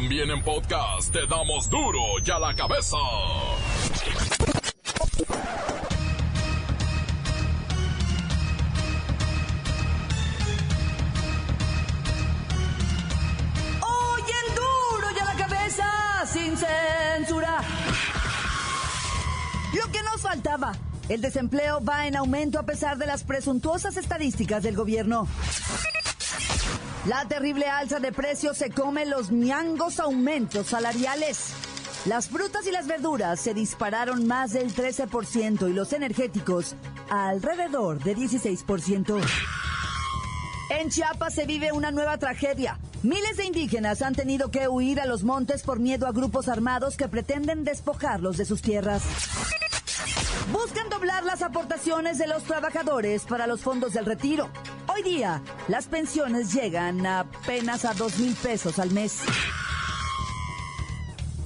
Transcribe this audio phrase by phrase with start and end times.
[0.00, 2.96] También en podcast te damos duro y a la cabeza.
[13.80, 17.60] Hoy en duro y a la cabeza, sin censura.
[19.74, 20.76] Lo que nos faltaba.
[21.08, 25.26] El desempleo va en aumento a pesar de las presuntuosas estadísticas del gobierno.
[27.06, 31.52] La terrible alza de precios se come los ñangos aumentos salariales.
[32.04, 36.74] Las frutas y las verduras se dispararon más del 13% y los energéticos
[37.08, 39.20] alrededor de 16%.
[40.70, 42.78] En Chiapas se vive una nueva tragedia.
[43.02, 46.96] Miles de indígenas han tenido que huir a los montes por miedo a grupos armados
[46.96, 49.02] que pretenden despojarlos de sus tierras.
[50.52, 54.50] Buscan doblar las aportaciones de los trabajadores para los fondos del retiro.
[54.98, 59.20] Hoy día, las pensiones llegan apenas a dos mil pesos al mes.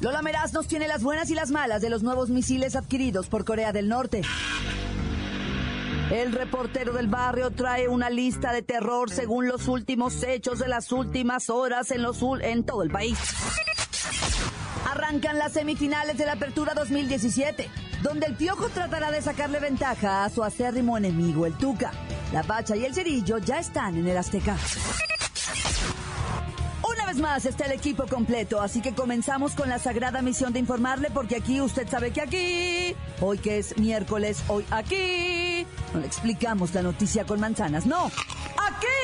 [0.01, 3.45] Lola Meraz nos tiene las buenas y las malas de los nuevos misiles adquiridos por
[3.45, 4.23] Corea del Norte.
[6.11, 10.91] El reportero del barrio trae una lista de terror según los últimos hechos de las
[10.91, 13.19] últimas horas en, los, en todo el país.
[14.91, 17.69] Arrancan las semifinales de la Apertura 2017,
[18.03, 21.93] donde el Piojo tratará de sacarle ventaja a su acérrimo enemigo, el Tuca.
[22.33, 24.57] La Bacha y el Cerillo ya están en el Azteca.
[26.83, 30.59] Una vez más está el equipo completo, así que comenzamos con la sagrada misión de
[30.59, 36.07] informarle, porque aquí usted sabe que aquí, hoy que es miércoles, hoy aquí, no le
[36.07, 38.11] explicamos la noticia con manzanas, no,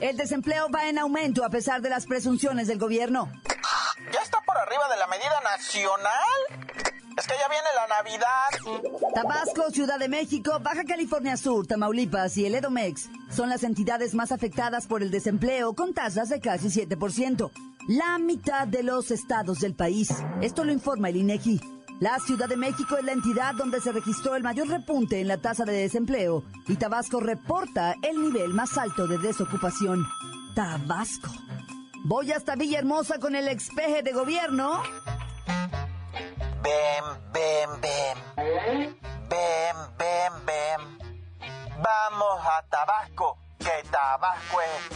[0.00, 3.30] El desempleo va en aumento a pesar de las presunciones del gobierno.
[4.12, 6.72] ¿Ya está por arriba de la medida nacional?
[7.16, 9.12] Es que ya viene la Navidad.
[9.14, 14.32] Tabasco, Ciudad de México, Baja California Sur, Tamaulipas y el Edomex son las entidades más
[14.32, 17.50] afectadas por el desempleo con tasas de casi 7%.
[17.88, 20.08] La mitad de los estados del país.
[20.40, 21.60] Esto lo informa el INEGI.
[22.02, 25.36] La Ciudad de México es la entidad donde se registró el mayor repunte en la
[25.36, 30.04] tasa de desempleo y Tabasco reporta el nivel más alto de desocupación.
[30.52, 31.30] Tabasco.
[32.02, 34.82] Voy hasta Villahermosa con el expeje de gobierno.
[36.60, 38.18] Ven, ven, ven.
[39.28, 40.98] Ven, ven, ven.
[41.80, 44.90] Vamos a Tabasco, que Tabasco es,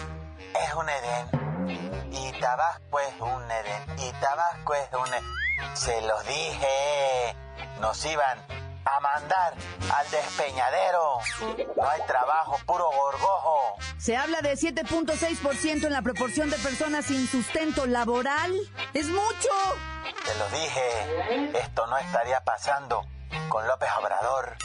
[0.60, 2.10] es un Edén.
[2.10, 3.65] Y Tabasco es un Edén.
[4.20, 5.76] Tabasco es un.
[5.76, 7.36] Se los dije.
[7.80, 8.38] Nos iban
[8.86, 9.54] a mandar
[9.94, 11.18] al despeñadero.
[11.76, 13.76] No hay trabajo, puro gorgojo.
[13.98, 18.54] Se habla de 7.6% en la proporción de personas sin sustento laboral.
[18.94, 19.50] ¡Es mucho!
[20.24, 23.04] Te lo dije, esto no estaría pasando
[23.48, 24.56] con López Obrador.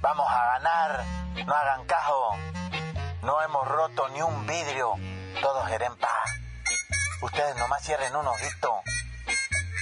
[0.00, 1.04] Vamos a ganar,
[1.46, 2.36] no hagan cajo.
[3.22, 4.94] No hemos roto ni un vidrio,
[5.40, 6.43] todos en paz.
[7.24, 8.82] Ustedes nomás cierren un ojito,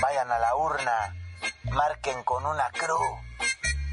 [0.00, 1.16] vayan a la urna,
[1.72, 3.18] marquen con una cruz.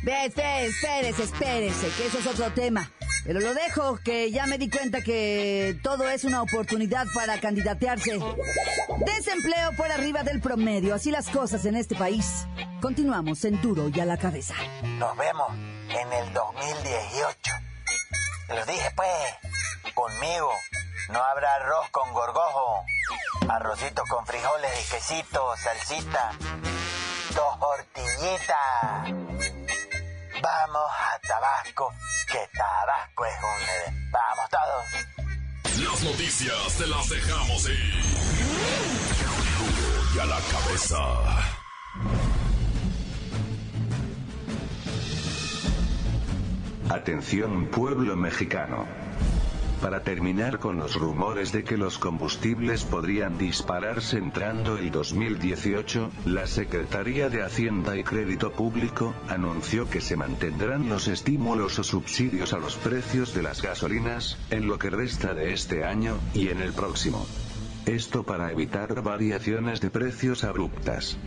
[0.03, 2.91] Ve, espérese, espérese, espérese, que eso es otro tema.
[3.25, 8.19] Pero lo dejo, que ya me di cuenta que todo es una oportunidad para candidatearse.
[8.99, 12.45] Desempleo por arriba del promedio, así las cosas en este país.
[12.83, 14.53] Continuamos en Duro y a la cabeza.
[14.83, 17.51] Nos vemos en el 2018.
[18.47, 20.51] Te lo dije pues, conmigo.
[21.11, 22.85] No habrá arroz con gorgojo,
[23.49, 26.31] arrocito con frijoles y quesito, salsita,
[27.33, 29.11] dos tortillitas.
[30.41, 31.91] Vamos a Tabasco,
[32.27, 34.11] que Tabasco es un...
[34.11, 34.85] Vamos todos.
[35.83, 37.93] Las noticias te las dejamos ir.
[40.15, 40.97] Y a la cabeza.
[46.91, 48.98] Atención pueblo mexicano.
[49.81, 56.47] Para terminar con los rumores de que los combustibles podrían dispararse entrando el 2018, la
[56.47, 62.59] Secretaría de Hacienda y Crédito Público anunció que se mantendrán los estímulos o subsidios a
[62.59, 66.73] los precios de las gasolinas, en lo que resta de este año, y en el
[66.73, 67.25] próximo.
[67.85, 71.17] Esto para evitar variaciones de precios abruptas.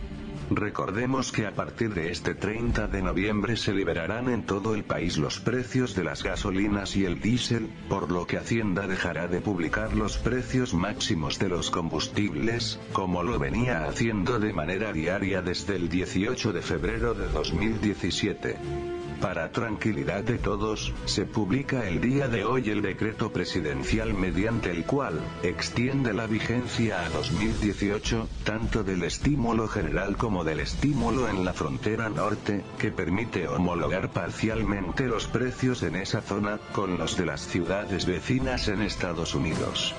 [0.49, 5.17] Recordemos que a partir de este 30 de noviembre se liberarán en todo el país
[5.17, 9.93] los precios de las gasolinas y el diésel, por lo que Hacienda dejará de publicar
[9.95, 15.89] los precios máximos de los combustibles, como lo venía haciendo de manera diaria desde el
[15.89, 19.02] 18 de febrero de 2017.
[19.23, 24.83] Para tranquilidad de todos, se publica el día de hoy el decreto presidencial mediante el
[24.83, 31.53] cual extiende la vigencia a 2018, tanto del estímulo general como del estímulo en la
[31.53, 37.47] frontera norte, que permite homologar parcialmente los precios en esa zona, con los de las
[37.47, 39.95] ciudades vecinas en Estados Unidos.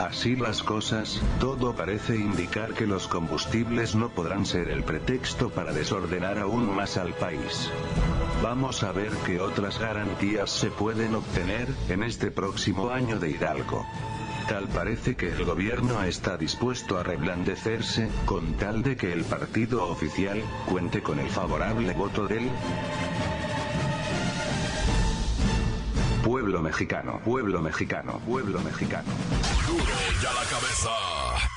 [0.00, 5.72] Así las cosas, todo parece indicar que los combustibles no podrán ser el pretexto para
[5.72, 7.70] desordenar aún más al país.
[8.42, 13.86] Vamos a ver qué otras garantías se pueden obtener en este próximo año de Hidalgo.
[14.48, 19.88] Tal parece que el gobierno está dispuesto a reblandecerse, con tal de que el partido
[19.88, 22.48] oficial cuente con el favorable voto del
[26.22, 29.10] pueblo mexicano, pueblo mexicano, pueblo mexicano.
[29.66, 29.84] Duro
[30.22, 31.55] ya la cabeza.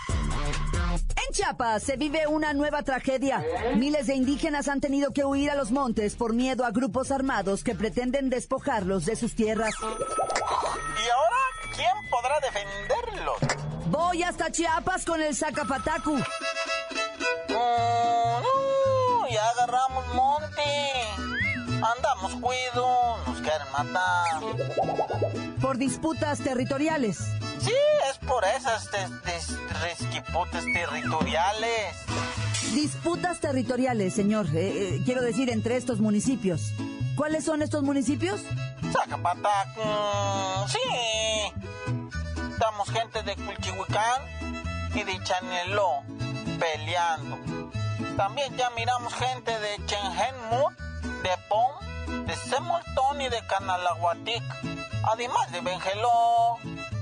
[1.28, 3.44] En Chiapas se vive una nueva tragedia.
[3.76, 7.64] Miles de indígenas han tenido que huir a los montes por miedo a grupos armados
[7.64, 9.74] que pretenden despojarlos de sus tierras.
[9.82, 9.86] ¿Y
[11.10, 11.38] ahora
[11.76, 13.38] quién podrá defenderlos?
[13.88, 16.16] Voy hasta Chiapas con el Zacapatacu.
[16.16, 16.22] Mm,
[17.50, 20.62] no, ya agarramos monte.
[21.82, 24.42] Andamos cuido, nos quieren matar.
[25.62, 27.20] por disputas territoriales.
[27.60, 27.74] Sí,
[28.10, 28.90] es por esas
[29.82, 31.96] resquiputes territoriales.
[32.74, 34.48] Disputas territoriales, señor.
[34.54, 36.74] Eh, eh, quiero decir, entre estos municipios.
[37.16, 38.42] ¿Cuáles son estos municipios?
[38.92, 40.80] Zacapatac, mm, sí.
[42.52, 44.22] Estamos gente de Culchihuicán
[44.96, 46.04] y de Chaneló
[46.60, 47.38] peleando.
[48.16, 50.74] También ya miramos gente de Chenjenmut,
[51.24, 54.44] de Pom, de Semoltón y de Canalaguatic.
[55.04, 56.58] Además de Bengeló,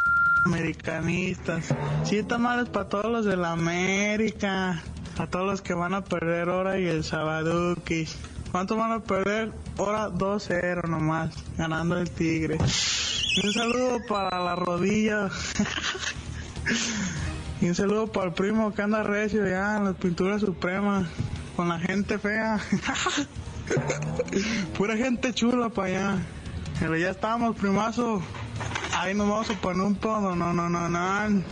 [0.44, 1.74] americanistas.
[2.04, 4.82] Sí, tamales para todos los de la América.
[5.18, 8.16] A todos los que van a perder ahora y el Sabaduquis.
[8.50, 9.52] ¿Cuánto van a perder?
[9.78, 11.34] Ahora 2-0 nomás.
[11.56, 12.58] Ganando el Tigre.
[12.58, 15.28] Un saludo para la rodilla.
[17.60, 21.08] Y un saludo para el primo que anda recio ya en la pintura suprema.
[21.56, 22.60] Con la gente fea.
[24.76, 26.18] Pura gente chula para allá.
[26.78, 28.20] Pero ya estamos, primazo.
[29.04, 30.34] Ahí nos vamos a poner un todo.
[30.34, 31.42] No, no, no, no.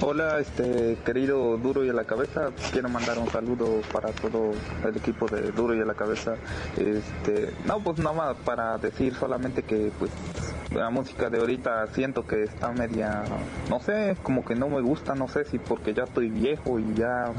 [0.00, 2.50] Hola, este querido Duro y a la Cabeza.
[2.70, 4.52] Quiero mandar un saludo para todo
[4.86, 6.36] el equipo de Duro y a la Cabeza.
[6.76, 10.12] Este, no, pues nada para decir solamente que pues
[10.72, 13.22] la música de ahorita siento que está media,
[13.68, 16.94] no sé, como que no me gusta, no sé si porque ya estoy viejo y
[16.94, 17.32] ya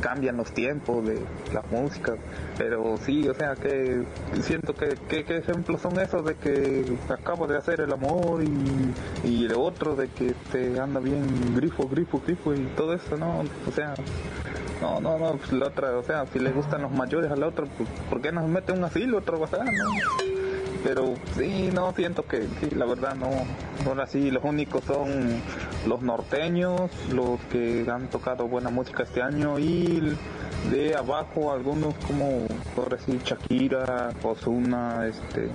[0.00, 1.20] cambian los tiempos de
[1.52, 2.14] la música,
[2.56, 4.02] pero sí, o sea que
[4.42, 9.44] siento que, qué ejemplos son esos de que acabo de hacer el amor y, y
[9.44, 13.40] el otro de que te anda bien grifo, grifo, grifo y todo eso, ¿no?
[13.68, 13.94] O sea,
[14.80, 17.66] no, no, no, pues la otra, o sea, si le gustan los mayores al otro,
[17.76, 20.29] pues ¿por qué no se mete un asilo, otro ¿no?
[20.82, 23.30] Pero sí, no, siento que sí, la verdad no,
[23.86, 25.40] ahora sí, los únicos son
[25.86, 30.16] los norteños, los que han tocado buena música este año y
[30.70, 32.46] de abajo algunos como,
[32.76, 35.48] ahora sí, Shakira, Ozuna, este,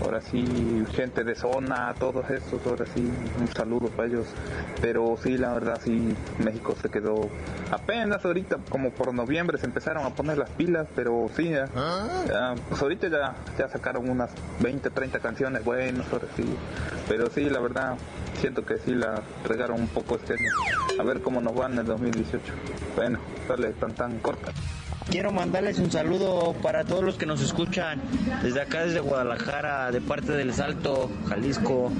[0.00, 3.10] ahora sí, gente de zona, todos esos, ahora sí,
[3.40, 4.26] un saludo para ellos.
[4.80, 7.28] Pero sí, la verdad, sí, México se quedó
[7.70, 12.54] apenas ahorita, como por noviembre, se empezaron a poner las pilas, pero sí, ya, ¿Ah?
[12.68, 16.44] pues ahorita ya, ya sacaron unas 20, 30 canciones buenas, ahora sí.
[17.08, 17.96] Pero sí, la verdad,
[18.40, 20.50] siento que sí la regaron un poco este año.
[20.98, 22.52] A ver cómo nos van en el 2018.
[22.96, 24.52] Bueno, sale tan tan corta.
[25.10, 28.00] Quiero mandarles un saludo para todos los que nos escuchan
[28.42, 31.92] desde acá, desde Guadalajara, de parte del Salto, Jalisco,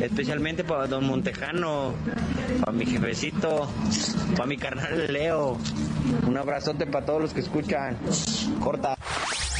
[0.00, 1.94] especialmente para Don Montejano,
[2.60, 3.68] para mi jefecito,
[4.36, 5.56] para mi carnal Leo.
[6.26, 7.96] Un abrazote para todos los que escuchan.
[8.60, 8.96] Corta.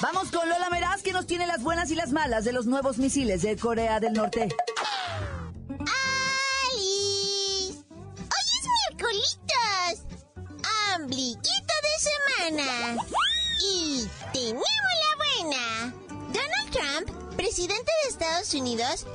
[0.00, 2.98] Vamos con Lola Meraz que nos tiene las buenas y las malas de los nuevos
[2.98, 4.48] misiles de Corea del Norte.
[6.70, 7.78] ¡Alice!
[7.90, 9.38] ¡Hoy es miércoles!
[10.96, 11.94] ¡Ombliguito de
[12.50, 12.96] semana!
[13.62, 14.62] Y tenemos
[15.02, 15.94] la buena.
[16.32, 19.06] Donald Trump, presidente de Estados Unidos,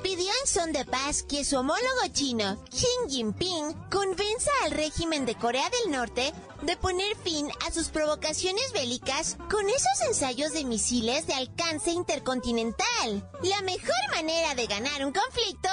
[0.46, 5.92] son de paz que su homólogo chino, Xi Jinping, convenza al régimen de Corea del
[5.92, 6.34] Norte
[6.64, 13.30] de poner fin a sus provocaciones bélicas con esos ensayos de misiles de alcance intercontinental.
[13.44, 15.70] La mejor manera de ganar un conflicto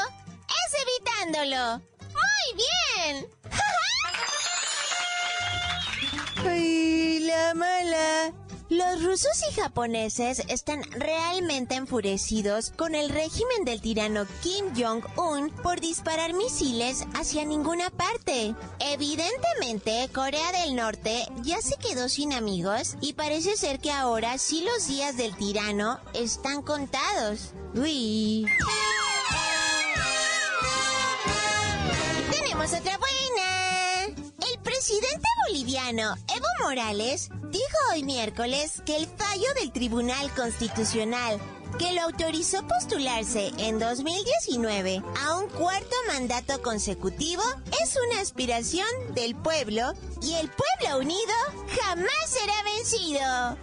[0.49, 0.75] es
[1.33, 1.83] evitándolo.
[2.01, 3.29] ¡Muy bien!
[6.47, 8.48] ¡Ay, la mala!
[8.71, 15.81] Los rusos y japoneses están realmente enfurecidos con el régimen del tirano Kim Jong-un por
[15.81, 18.55] disparar misiles hacia ninguna parte.
[18.79, 24.63] Evidentemente, Corea del Norte ya se quedó sin amigos y parece ser que ahora sí
[24.63, 27.55] los días del tirano están contados.
[27.75, 28.45] Uy.
[32.31, 33.18] Tenemos otra buena.
[34.79, 41.41] El presidente boliviano Evo Morales dijo hoy miércoles que el fallo del Tribunal Constitucional
[41.81, 47.43] que lo autorizó postularse en 2019 a un cuarto mandato consecutivo
[47.83, 51.35] es una aspiración del pueblo y el pueblo unido
[51.83, 53.59] jamás será vencido.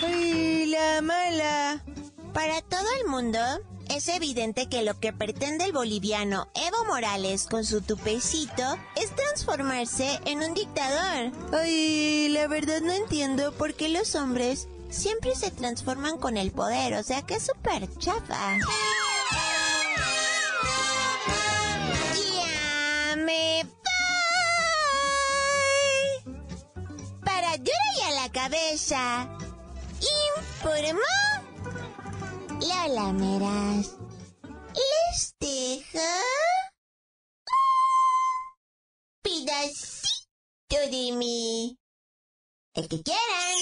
[0.06, 1.84] ¡Ay, la mala!
[2.32, 3.40] Para todo el mundo,
[3.94, 8.62] es evidente que lo que pretende el boliviano Evo Morales con su tupecito
[8.96, 11.30] es transformarse en un dictador.
[11.52, 16.94] Ay, la verdad no entiendo por qué los hombres siempre se transforman con el poder,
[16.94, 18.58] o sea que es súper chafa.
[22.34, 23.62] Ya me
[26.24, 26.34] voy.
[27.24, 29.28] Para duro y a la cabeza.
[30.00, 31.41] Informó
[32.62, 33.96] Lola Meras.
[34.74, 36.12] Les deja
[39.20, 41.76] pedacito de mí.
[42.74, 43.58] El que quieran.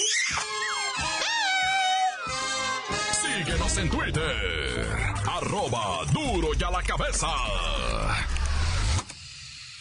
[3.11, 4.87] Síguenos en Twitter.
[5.27, 7.27] Arroba duro y a la cabeza.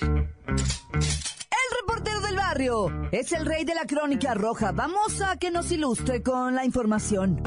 [0.00, 4.72] El reportero del barrio es el rey de la crónica roja.
[4.72, 7.42] Vamos a que nos ilustre con la información.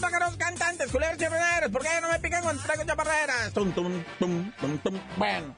[0.00, 3.52] Pájaros cantantes, culeros y ¿por qué no me pican cuando traigo chaparreras?
[3.52, 5.00] Tum, tum, tum, tum, tum.
[5.16, 5.54] Bueno,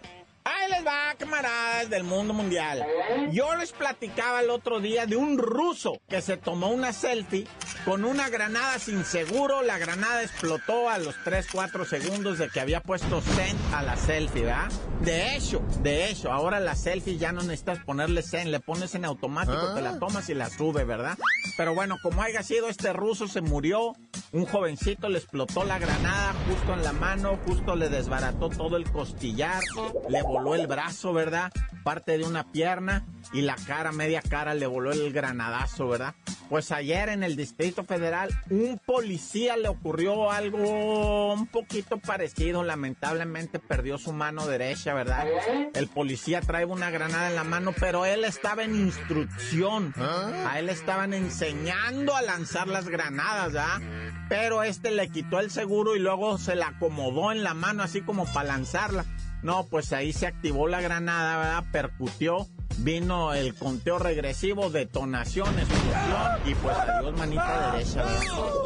[1.90, 2.84] del mundo mundial.
[3.32, 7.46] Yo les platicaba el otro día de un ruso que se tomó una selfie
[7.84, 9.62] con una granada sin seguro.
[9.62, 13.96] La granada explotó a los 3, 4 segundos de que había puesto send a la
[13.96, 14.70] selfie, ¿verdad?
[15.02, 19.04] De hecho, de hecho, ahora la selfie ya no necesitas ponerle send, le pones en
[19.04, 21.18] automático, te la tomas y la sube, ¿verdad?
[21.56, 23.92] Pero bueno, como haya sido, este ruso se murió,
[24.32, 28.90] un jovencito le explotó la granada justo en la mano, justo le desbarató todo el
[28.90, 29.62] costillar,
[30.08, 31.52] le voló el brazo, ¿verdad?
[31.82, 36.14] Parte de una pierna y la cara, media cara, le voló el granadazo, ¿verdad?
[36.48, 42.62] Pues ayer en el Distrito Federal, un policía le ocurrió algo un poquito parecido.
[42.62, 45.26] Lamentablemente perdió su mano derecha, ¿verdad?
[45.74, 49.94] El policía trae una granada en la mano, pero él estaba en instrucción.
[49.96, 53.80] A él estaban enseñando a lanzar las granadas, ¿verdad?
[54.28, 58.02] Pero este le quitó el seguro y luego se la acomodó en la mano, así
[58.02, 59.04] como para lanzarla.
[59.44, 61.64] No, pues ahí se activó la granada, ¿verdad?
[61.70, 62.48] Percutió
[62.78, 68.04] vino el conteo regresivo, detonación, explosión y pues adiós manita derecha.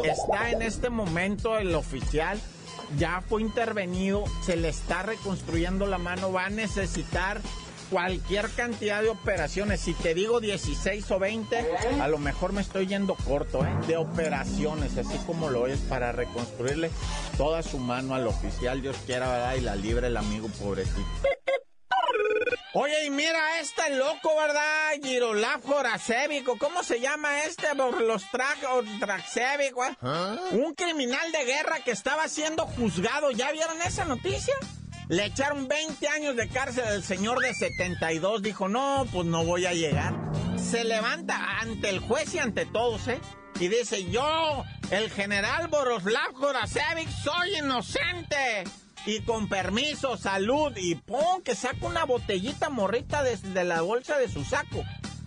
[0.04, 2.40] Está en este momento el oficial,
[2.96, 7.40] ya fue intervenido, se le está reconstruyendo la mano, va a necesitar
[7.90, 9.80] cualquier cantidad de operaciones.
[9.80, 11.66] Si te digo 16 o 20,
[12.00, 13.70] a lo mejor me estoy yendo corto, ¿eh?
[13.86, 16.90] De operaciones, así como lo es, para reconstruirle
[17.36, 19.54] toda su mano al oficial, Dios quiera, ¿verdad?
[19.54, 21.06] Y la libre el amigo pobrecito.
[22.74, 24.92] Oye, y mira este loco, ¿verdad?
[25.02, 25.62] Girolaf.
[26.58, 27.66] ¿Cómo se llama este?
[27.74, 29.82] Los track o Traxevico.
[30.52, 33.30] Un criminal de guerra que estaba siendo juzgado.
[33.30, 34.54] ¿Ya vieron esa noticia?
[35.08, 38.42] Le echaron 20 años de cárcel al señor de 72.
[38.42, 40.14] Dijo, no, pues no voy a llegar.
[40.58, 43.18] Se levanta ante el juez y ante todos, ¿eh?
[43.58, 48.64] Y dice, yo, el general Boroslav Jorasevic, soy inocente
[49.06, 54.28] y con permiso, salud, y pum, que saca una botellita morrita desde la bolsa de
[54.28, 54.84] su saco.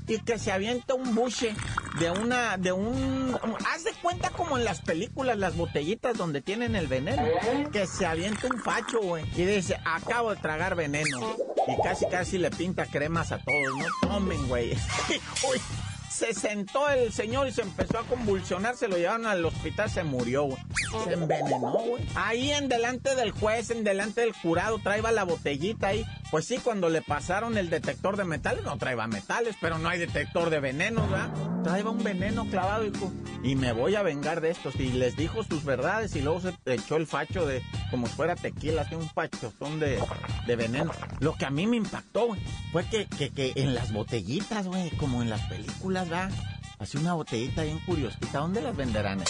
[0.07, 1.55] Y que se avienta un buche
[1.99, 3.37] de una, de un,
[3.71, 7.23] haz de cuenta como en las películas, las botellitas donde tienen el veneno.
[7.71, 9.23] Que se avienta un facho, güey.
[9.35, 11.35] Y dice, acabo de tragar veneno.
[11.67, 14.73] Y casi, casi le pinta cremas a todos, no tomen, güey.
[16.11, 20.03] se sentó el señor y se empezó a convulsionar, se lo llevaron al hospital, se
[20.03, 20.61] murió, güey.
[21.05, 22.05] Se envenenó, güey.
[22.15, 26.05] Ahí en delante del juez, en delante del jurado, traía la botellita ahí.
[26.31, 29.99] Pues sí, cuando le pasaron el detector de metales, no traía metales, pero no hay
[29.99, 31.29] detector de venenos, ¿verdad?
[31.61, 33.11] Traía un veneno clavado, hijo.
[33.43, 34.75] Y me voy a vengar de estos.
[34.77, 38.83] Y les dijo sus verdades y luego se echó el facho de, como fuera tequila,
[38.83, 40.01] así un fachotón de,
[40.47, 40.91] de veneno.
[41.19, 44.89] Lo que a mí me impactó, güey, fue que, que, que en las botellitas, güey,
[44.91, 46.31] como en las películas, ¿verdad?
[46.79, 48.39] Así una botellita bien curiosita.
[48.39, 49.21] ¿Dónde las venderán?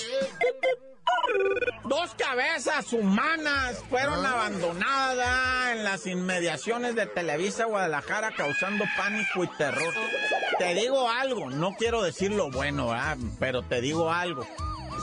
[1.92, 9.94] Dos cabezas humanas fueron abandonadas en las inmediaciones de Televisa Guadalajara causando pánico y terror.
[10.58, 13.18] Te digo algo, no quiero decir lo bueno, ¿verdad?
[13.42, 14.48] pero te digo algo.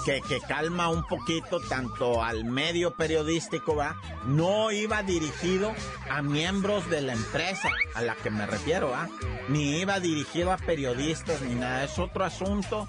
[0.07, 4.01] Que, que, calma un poquito tanto al medio periodístico, ¿va?
[4.25, 5.75] No iba dirigido
[6.09, 9.11] a miembros de la empresa a la que me refiero, ¿va?
[9.49, 11.85] Ni iba dirigido a periodistas ni nada.
[11.85, 12.89] Es otro asunto,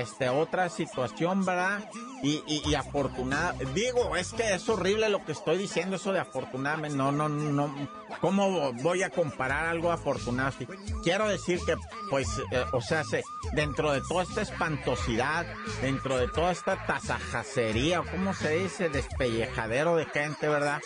[0.00, 1.88] este, otra situación, ¿verdad?
[2.22, 7.12] Y, afortunada, digo, es que es horrible lo que estoy diciendo, eso de afortunadamente, no,
[7.12, 7.72] no, no,
[8.20, 10.52] ¿cómo voy a comparar algo afortunado?
[11.04, 11.76] Quiero decir que,
[12.10, 15.46] pues, eh, o sea, se, dentro de toda esta espantosidad,
[15.82, 18.88] dentro de toda esta tasajacería, ¿cómo se dice?
[18.88, 20.80] Despellejadero de gente, ¿verdad?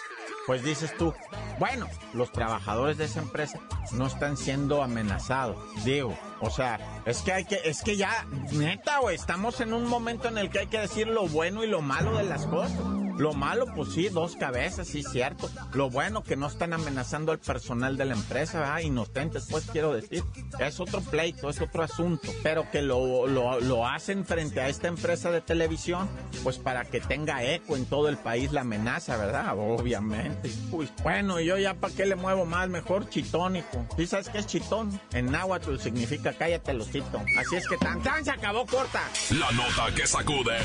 [0.46, 1.14] Pues dices tú,
[1.61, 3.61] bueno, los trabajadores de esa empresa
[3.92, 8.99] no están siendo amenazados, digo, o sea, es que hay que, es que ya, neta,
[9.01, 11.83] güey, estamos en un momento en el que hay que decir lo bueno y lo
[11.83, 12.81] malo de las cosas.
[13.20, 15.50] Lo malo, pues sí, dos cabezas, sí, cierto.
[15.74, 18.78] Lo bueno, que no están amenazando al personal de la empresa, ¿verdad?
[18.78, 20.24] Inocentes, pues quiero decir.
[20.59, 22.33] Es otro pleito, es otro asunto.
[22.42, 26.09] Pero que lo, lo, lo hacen frente a esta empresa de televisión,
[26.42, 29.52] pues para que tenga eco en todo el país la amenaza, ¿verdad?
[29.54, 30.50] Obviamente.
[30.72, 33.87] Uy, bueno, yo ya para qué le muevo más, mejor chitónico.
[33.98, 34.98] ¿Sí sabes qué es chitón?
[35.12, 37.22] En náhuatl significa cállate, losito.
[37.38, 39.02] Así es que tan tan se acabó corta.
[39.38, 40.56] La nota que sacude.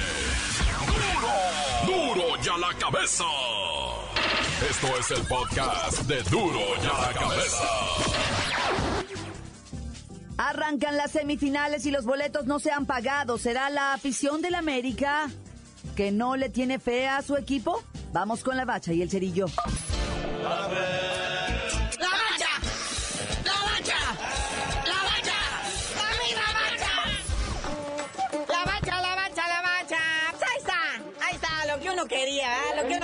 [0.85, 2.15] ¡Duro!
[2.15, 3.23] ¡Duro ya la cabeza!
[4.69, 7.63] Esto es el podcast de Duro ya la cabeza.
[10.37, 13.37] Arrancan las semifinales y los boletos no se han pagado.
[13.37, 15.29] ¿Será la afición del América
[15.95, 17.83] que no le tiene fe a su equipo?
[18.11, 19.45] Vamos con la bacha y el cerillo.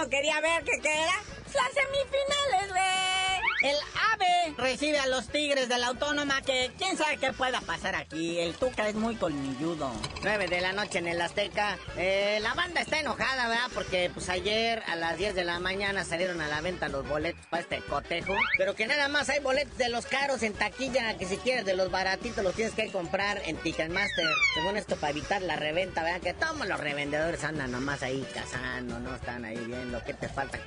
[0.09, 1.15] Quería ver, que, que era
[1.53, 3.71] las semifinales, güey.
[3.71, 3.77] El
[4.13, 4.20] ave
[4.57, 8.39] recibe a los Tigres de la Autónoma que quién sabe qué pueda pasar aquí.
[8.39, 9.91] El Tuca es muy colmilludo.
[10.23, 11.77] 9 de la noche en el Azteca.
[11.97, 13.69] Eh, la banda está enojada, ¿verdad?
[13.73, 17.45] Porque pues ayer a las 10 de la mañana salieron a la venta los boletos
[17.47, 18.35] para este cotejo.
[18.57, 21.75] Pero que nada más hay boletos de los caros en taquilla, que si quieres de
[21.75, 24.27] los baratitos los tienes que comprar en Ticketmaster.
[24.53, 26.21] Según esto para evitar la reventa, ¿verdad?
[26.21, 30.59] Que todos los revendedores andan nomás ahí cazando, no están ahí viendo qué te falta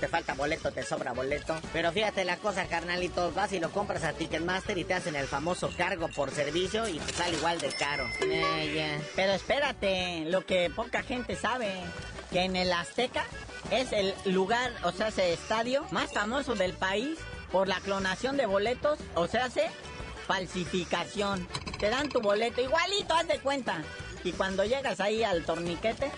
[0.00, 1.56] te falta boleto, te sobra boleto.
[1.72, 5.26] Pero fíjate la cosa, carnalito, vas y lo compras a Ticketmaster y te hacen el
[5.26, 8.06] famoso cargo por servicio y te sale igual de caro.
[8.22, 11.72] Eh, Pero espérate, lo que poca gente sabe,
[12.30, 13.24] que en el Azteca
[13.70, 17.18] es el lugar, o sea, ese estadio más famoso del país
[17.50, 19.70] por la clonación de boletos, o sea, hace
[20.26, 21.46] falsificación.
[21.78, 23.82] Te dan tu boleto, igualito, haz de cuenta.
[24.24, 26.10] Y cuando llegas ahí al torniquete,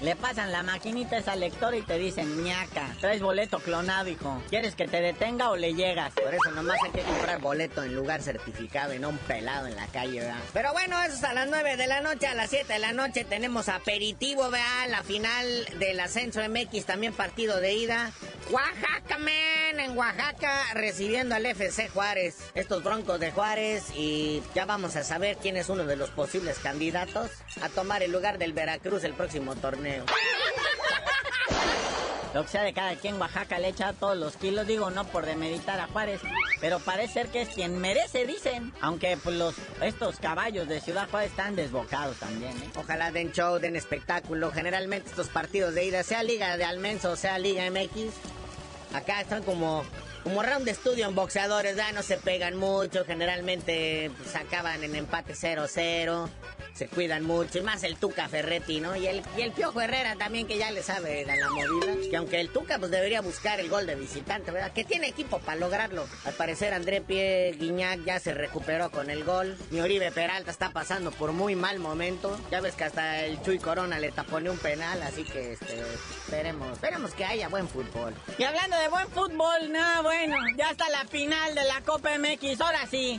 [0.00, 4.42] le pasan la maquinita esa lectora y te dicen, ñaca, traes boleto clonado, hijo.
[4.48, 6.12] ¿Quieres que te detenga o le llegas?
[6.12, 9.76] Por eso nomás hay que comprar boleto en lugar certificado y no un pelado en
[9.76, 10.40] la calle, ¿verdad?
[10.52, 12.92] Pero bueno, eso es a las 9 de la noche, a las 7 de la
[12.92, 14.88] noche tenemos aperitivo, ¿verdad?
[14.88, 15.46] La final
[15.78, 18.12] del ascenso MX, también partido de ida.
[18.50, 22.36] Oaxaca, man, en Oaxaca, recibiendo al FC Juárez.
[22.54, 26.60] Estos broncos de Juárez y ya vamos a saber quién es uno de los posibles
[26.60, 27.30] candidatos
[27.60, 30.04] a tomar el lugar del Veracruz el próximo torneo.
[32.34, 35.24] Lo que sea de cada quien, Oaxaca le echa todos los kilos, digo, no por
[35.24, 36.20] demeritar a Juárez,
[36.60, 38.74] pero parece ser que es quien merece, dicen.
[38.82, 42.70] Aunque pues, los, estos caballos de Ciudad Juárez están desbocados también, ¿eh?
[42.76, 44.52] Ojalá den show, den espectáculo.
[44.52, 48.12] Generalmente estos partidos de ida, sea Liga de Almenso o sea Liga MX,
[48.92, 49.84] acá están como
[50.22, 54.96] como round de estudio en boxeadores, ya no se pegan mucho, generalmente pues, acaban en
[54.96, 56.28] empate 0-0
[56.76, 58.94] se cuidan mucho, y más el Tuca Ferretti, ¿no?
[58.96, 61.94] Y el, y el Piojo Herrera también, que ya le sabe a la movida.
[62.10, 64.72] Que aunque el Tuca, pues debería buscar el gol de visitante, ¿verdad?
[64.72, 66.06] Que tiene equipo para lograrlo.
[66.24, 69.56] Al parecer, André Pie Guiñac ya se recuperó con el gol.
[69.70, 72.38] Mi Oribe Peralta está pasando por muy mal momento.
[72.50, 76.72] Ya ves que hasta el Chuy Corona le tapone un penal, así que este, esperemos,
[76.72, 78.14] esperemos que haya buen fútbol.
[78.36, 82.60] Y hablando de buen fútbol, no, bueno, ya está la final de la Copa MX,
[82.60, 83.18] ahora sí.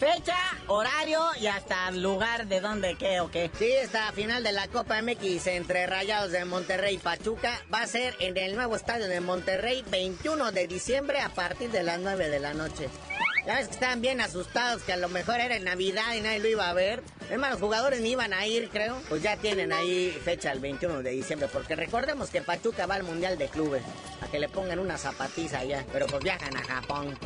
[0.00, 3.50] Fecha, horario y hasta lugar de dónde, qué o qué.
[3.58, 7.86] Sí, esta final de la Copa MX entre Rayados de Monterrey y Pachuca va a
[7.86, 12.30] ser en el nuevo estadio de Monterrey 21 de diciembre a partir de las 9
[12.30, 12.88] de la noche.
[13.46, 16.40] Ya ves que estaban bien asustados que a lo mejor era en Navidad y nadie
[16.40, 17.02] lo iba a ver.
[17.38, 19.00] Más, los jugadores ni iban a ir, creo.
[19.08, 21.48] Pues ya tienen ahí fecha el 21 de diciembre.
[21.52, 23.82] Porque recordemos que Pachuca va al Mundial de Clubes.
[24.20, 25.84] A que le pongan una zapatiza allá.
[25.92, 27.16] Pero pues viajan a Japón.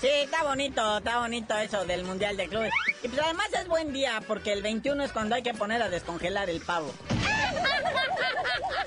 [0.00, 2.72] Sí, está bonito, está bonito eso del Mundial de Clubes.
[3.02, 5.88] Y pues además es buen día porque el 21 es cuando hay que poner a
[5.88, 6.92] descongelar el pavo.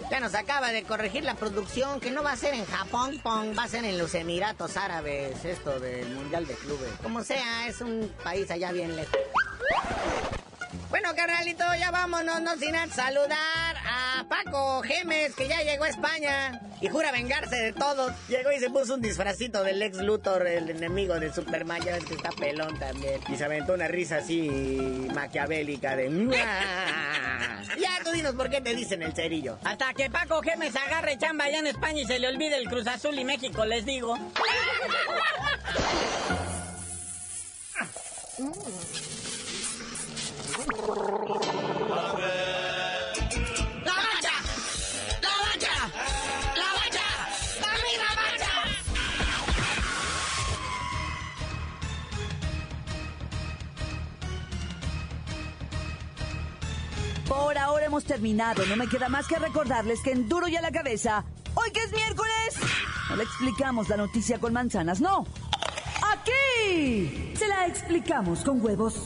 [0.10, 3.64] Ya nos acaba de corregir la producción que no va a ser en Japón, va
[3.64, 6.90] a ser en los Emiratos Árabes, esto del Mundial de Clubes.
[7.02, 9.18] Como sea, es un país allá bien lejos.
[10.95, 16.62] Bueno, carnalito, ya vámonos, no sin saludar a Paco Gemes, que ya llegó a España
[16.79, 18.13] y jura vengarse de todos.
[18.29, 22.05] Llegó y se puso un disfrazito del ex Luthor, el enemigo de Superman, ya ves
[22.05, 23.19] que está pelón también.
[23.27, 26.08] Y se aventó una risa así maquiavélica de...
[27.77, 29.60] ya, tú dinos por qué te dicen el cerillo.
[29.65, 32.88] Hasta que Paco Gemes agarre chamba allá en España y se le olvide el Cruz
[32.88, 34.17] Azul y México, les digo.
[57.28, 58.65] Por ahora hemos terminado.
[58.65, 61.84] No me queda más que recordarles que en Duro y a la cabeza, hoy que
[61.84, 62.56] es miércoles,
[63.10, 65.25] no le explicamos la noticia con manzanas, no.
[66.12, 69.06] Aquí se la explicamos con huevos.